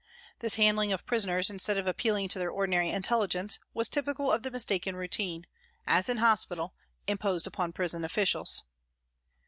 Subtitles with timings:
[0.39, 4.49] This handling of prisoners instead of appealing to their ordinary intelligence was typical of the
[4.49, 5.45] mistaken routine,
[5.85, 6.73] as in hospital,
[7.05, 8.63] imposed upon prison officials.